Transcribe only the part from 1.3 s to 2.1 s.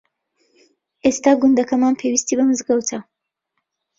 گوندەکەمان